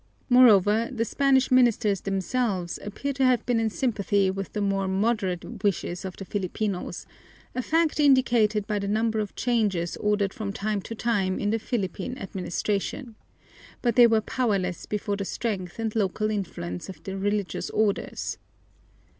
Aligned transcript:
Moreover, 0.29 0.89
the 0.91 1.05
Spanish 1.05 1.51
ministers 1.51 2.01
themselves 2.01 2.79
appear 2.83 3.13
to 3.13 3.23
have 3.23 3.45
been 3.45 3.59
in 3.59 3.69
sympathy 3.69 4.31
with 4.31 4.53
the 4.53 4.59
more 4.59 4.87
moderate 4.87 5.63
wishes 5.63 6.03
of 6.05 6.17
the 6.17 6.25
Filipinos, 6.25 7.05
a 7.53 7.61
fact 7.61 7.99
indicated 7.99 8.65
by 8.65 8.79
the 8.79 8.87
number 8.87 9.19
of 9.19 9.35
changes 9.35 9.95
ordered 9.97 10.33
from 10.33 10.53
time 10.53 10.81
to 10.81 10.95
time 10.95 11.37
in 11.37 11.51
the 11.51 11.59
Philippine 11.59 12.17
administration, 12.17 13.13
but 13.83 13.95
they 13.95 14.07
were 14.07 14.21
powerless 14.21 14.87
before 14.87 15.17
the 15.17 15.23
strength 15.23 15.77
and 15.77 15.95
local 15.95 16.31
influence 16.31 16.89
of 16.89 17.03
the 17.03 17.15
religious 17.15 17.69
orders. 17.69 18.39